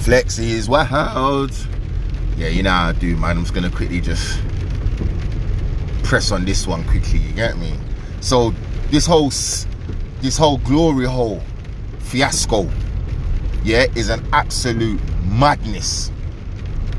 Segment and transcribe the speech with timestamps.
[0.00, 1.66] Flexiworld.
[2.38, 3.36] Yeah, you know how I do, man.
[3.36, 4.40] I'm just gonna quickly just
[6.02, 7.18] press on this one quickly.
[7.18, 7.74] You get me?
[8.20, 8.54] So
[8.90, 11.42] this whole this whole glory hole
[11.98, 12.68] fiasco,
[13.62, 16.10] yeah, is an absolute madness.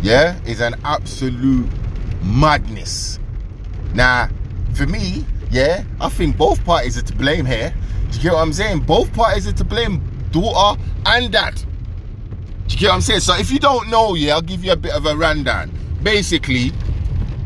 [0.00, 1.68] Yeah, is an absolute
[2.22, 3.18] madness.
[3.92, 4.28] Now,
[4.74, 7.74] for me, yeah, I think both parties are to blame here.
[8.10, 8.80] Do you get what I'm saying?
[8.80, 10.00] Both parties are to blame,
[10.30, 11.60] daughter and dad.
[12.66, 13.20] Do you get what I'm saying?
[13.20, 15.70] So if you don't know, yeah, I'll give you a bit of a rundown.
[16.02, 16.72] Basically,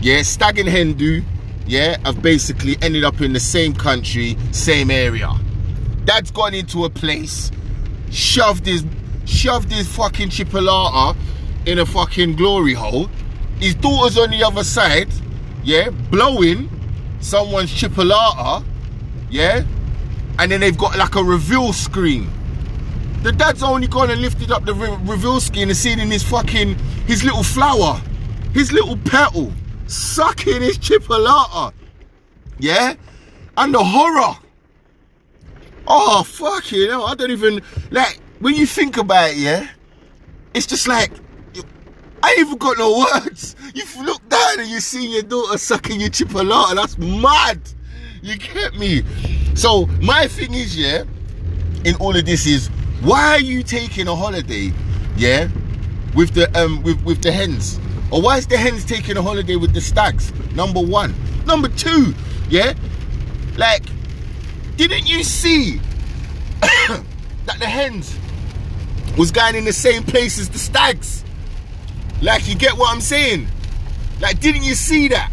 [0.01, 1.23] yeah, Stag and hen do,
[1.67, 5.31] yeah, have basically ended up in the same country, same area.
[6.05, 7.51] Dad's gone into a place,
[8.11, 8.85] shoved his
[9.27, 11.17] shoved his fucking chipolata
[11.67, 13.11] in a fucking glory hole.
[13.61, 15.09] His daughter's on the other side,
[15.63, 16.71] yeah, blowing
[17.21, 18.65] someone's chipolata,
[19.31, 19.65] yeah,
[20.39, 22.31] and then they've got like a reveal screen.
[23.23, 26.23] The dad's only gone and lifted up the re reveal screen and seen in his
[26.23, 26.77] fucking
[27.07, 28.01] his little flower,
[28.53, 29.53] his little petal,
[29.87, 31.73] sucking his chipolata,
[32.59, 32.95] yeah,
[33.57, 34.37] and the horror.
[35.87, 39.69] Oh fuck you know, I don't even like when you think about it, yeah.
[40.55, 41.11] It's just like
[42.23, 43.57] I ain't even got no words.
[43.75, 46.75] You look down and you see your daughter sucking your chipolata.
[46.75, 47.61] That's mad.
[48.23, 49.05] You get me?
[49.55, 51.05] So my thing is, yeah,
[51.85, 52.71] in all of this is
[53.03, 54.73] why are you taking a holiday,
[55.17, 55.49] yeah,
[56.15, 57.79] with the um with, with the hens?
[58.11, 60.33] Or why is the hens taking a holiday with the stags?
[60.55, 61.15] Number one.
[61.47, 62.15] Number two,
[62.49, 62.75] yeah?
[63.57, 63.85] Like,
[64.77, 65.79] didn't you see
[66.61, 68.19] that the hens
[69.17, 71.25] was going in the same place as the stags?
[72.23, 73.47] Like, you get what I'm saying?
[74.21, 75.33] Like, didn't you see that?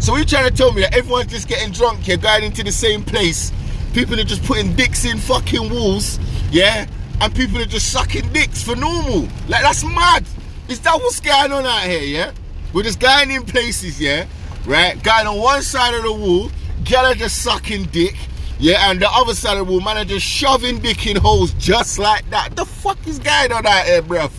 [0.00, 2.72] So you're trying to tell me that everyone's just getting drunk here, going into the
[2.72, 3.52] same place?
[3.96, 6.18] People are just putting dicks in fucking walls,
[6.50, 6.86] yeah?
[7.22, 9.22] And people are just sucking dicks for normal.
[9.48, 10.22] Like, that's mad.
[10.68, 12.32] Is that what's going on out here, yeah?
[12.74, 14.26] We're just going in places, yeah?
[14.66, 15.02] Right?
[15.02, 16.50] Going on one side of the wall,
[16.84, 18.14] girl just sucking dick,
[18.58, 18.90] yeah?
[18.90, 21.98] And the other side of the wall, man are just shoving dick in holes just
[21.98, 22.54] like that.
[22.54, 24.30] The fuck is going on out here, bruv?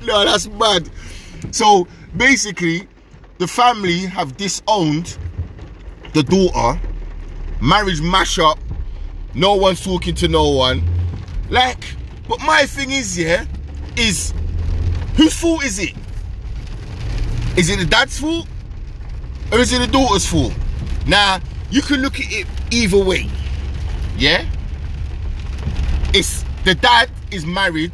[0.06, 0.88] no, that's mad.
[1.50, 2.88] So basically,
[3.36, 5.18] the family have disowned
[6.14, 6.80] the daughter.
[7.60, 8.58] Marriage mashup.
[9.34, 10.82] No one's talking to no one.
[11.48, 11.94] Like,
[12.28, 13.44] but my thing is, yeah,
[13.96, 14.32] is
[15.16, 15.94] whose fault is it?
[17.56, 18.46] Is it the dad's fault?
[19.52, 20.54] Or is it the daughter's fault?
[21.06, 21.40] Now,
[21.70, 23.28] you can look at it either way.
[24.16, 24.44] Yeah?
[26.14, 27.92] It's the dad is married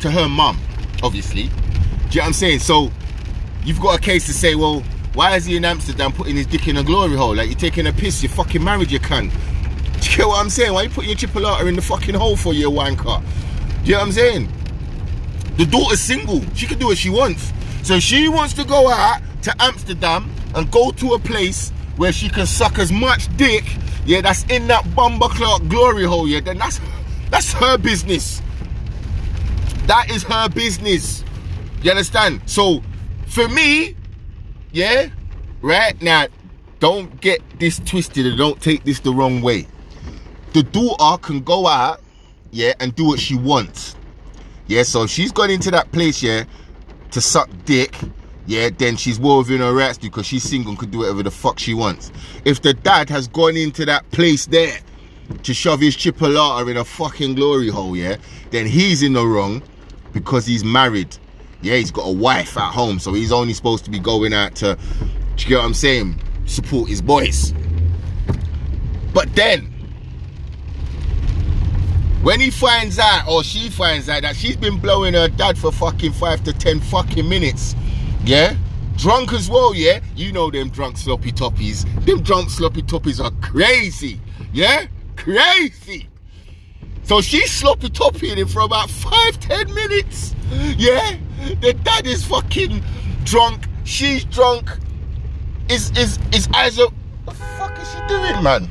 [0.00, 0.58] to her mum,
[1.02, 1.44] obviously.
[1.44, 2.58] Do you know what I'm saying?
[2.60, 2.90] So
[3.64, 4.82] you've got a case to say, well,
[5.14, 7.34] why is he in Amsterdam putting his dick in a glory hole?
[7.34, 9.32] Like you're taking a piss, you're fucking married, you cunt.
[10.00, 10.72] Do you get what I'm saying?
[10.72, 13.22] Why are you putting your chipolata in the fucking hole for your wanker?
[13.82, 14.48] Do you know what I'm saying?
[15.56, 16.42] The daughter's single.
[16.54, 17.52] She can do what she wants.
[17.82, 22.28] So she wants to go out to Amsterdam and go to a place where she
[22.28, 23.64] can suck as much dick,
[24.06, 26.80] yeah, that's in that bomber clock glory hole, yeah, then that's
[27.30, 28.40] that's her business.
[29.86, 31.24] That is her business.
[31.82, 32.42] You understand?
[32.46, 32.82] So
[33.26, 33.96] for me,
[34.72, 35.08] yeah,
[35.62, 36.26] right now,
[36.78, 39.66] don't get this twisted and don't take this the wrong way.
[40.52, 42.00] The daughter can go out,
[42.50, 43.96] yeah, and do what she wants.
[44.66, 46.44] Yeah, so she's gone into that place, yeah,
[47.10, 47.94] to suck dick,
[48.46, 51.30] yeah, then she's well within her rights because she's single and could do whatever the
[51.30, 52.10] fuck she wants.
[52.44, 54.78] If the dad has gone into that place there
[55.42, 58.16] to shove his chipolata in a fucking glory hole, yeah,
[58.50, 59.62] then he's in the wrong
[60.12, 61.16] because he's married.
[61.62, 64.54] Yeah, he's got a wife at home, so he's only supposed to be going out
[64.56, 64.78] to,
[65.38, 67.52] you get what I'm saying, support his boys.
[69.12, 69.66] But then,
[72.22, 75.72] when he finds out, or she finds out, that she's been blowing her dad for
[75.72, 77.74] fucking five to ten fucking minutes,
[78.24, 78.54] yeah?
[78.96, 80.00] Drunk as well, yeah?
[80.14, 81.84] You know them drunk sloppy toppies.
[82.04, 84.20] Them drunk sloppy toppies are crazy,
[84.52, 84.86] yeah?
[85.16, 86.08] Crazy.
[87.10, 90.32] So she's sloppy topping him for about five, ten minutes.
[90.76, 91.16] Yeah?
[91.60, 92.84] The dad is fucking
[93.24, 93.66] drunk.
[93.82, 94.70] She's drunk.
[95.68, 96.86] His, his, his eyes are.
[97.24, 98.70] What the fuck is she doing, man?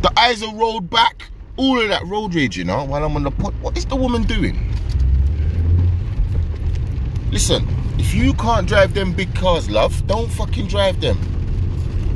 [0.00, 1.28] The eyes are rolled back.
[1.58, 3.52] All of that road rage, you know, while I'm on the pot.
[3.60, 4.72] What is the woman doing?
[7.30, 7.68] Listen,
[7.98, 11.18] if you can't drive them big cars, love, don't fucking drive them.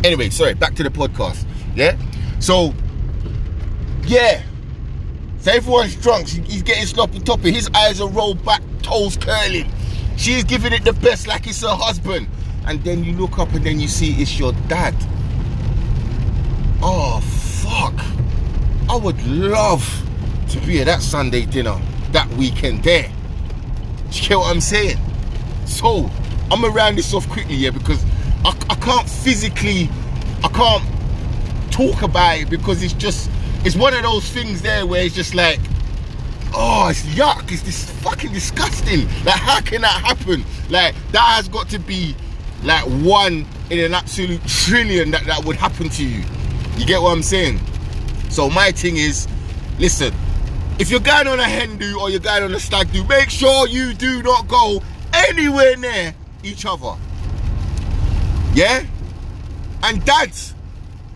[0.04, 1.44] Anyway, sorry, back to the podcast.
[1.74, 1.98] Yeah?
[2.40, 2.72] So,
[4.08, 4.42] yeah.
[5.40, 6.28] So everyone's drunk.
[6.28, 7.52] He's getting sloppy toppy.
[7.52, 9.70] His eyes are rolled back, toes curling.
[10.16, 12.26] She's giving it the best like it's her husband.
[12.66, 14.94] And then you look up and then you see it's your dad.
[16.82, 17.94] Oh, fuck.
[18.90, 19.84] I would love
[20.50, 21.78] to be at that Sunday dinner
[22.12, 23.10] that weekend there.
[24.10, 24.96] Do you get what I'm saying?
[25.66, 26.10] So
[26.50, 28.02] I'm gonna round this off quickly, yeah, because
[28.44, 29.90] I, I can't physically,
[30.42, 33.30] I can't talk about it because it's just,
[33.64, 35.58] it's one of those things there where it's just like,
[36.54, 39.02] oh, it's yuck, it's this fucking disgusting.
[39.24, 40.44] Like, how can that happen?
[40.70, 42.14] Like, that has got to be
[42.62, 46.24] like one in an absolute trillion that that would happen to you.
[46.76, 47.60] You get what I'm saying?
[48.30, 49.28] So my thing is,
[49.78, 50.12] listen,
[50.78, 53.30] if you're going on a hen do or you're going on a stag do, make
[53.30, 54.82] sure you do not go
[55.12, 56.94] anywhere near each other.
[58.54, 58.84] Yeah?
[59.82, 60.54] And dads,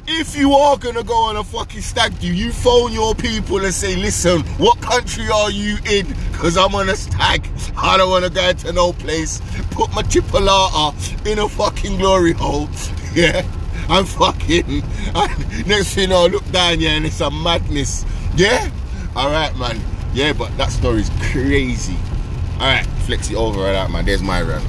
[0.06, 3.72] if you are gonna go on a fucking stag do, you phone your people and
[3.72, 6.06] say, listen, what country are you in?
[6.32, 7.46] Because I'm on a stag.
[7.76, 9.40] I don't wanna go to no place.
[9.70, 12.68] Put my chipolata in a fucking glory hole.
[13.14, 13.46] Yeah?
[13.90, 14.82] I'm fucking.
[15.66, 18.06] Next thing I look down here and it's a madness.
[18.36, 18.70] Yeah?
[19.14, 19.78] Alright, man.
[20.14, 21.96] Yeah, but that story's crazy.
[22.54, 24.06] Alright, flex it over, alright, man.
[24.06, 24.62] There's my run.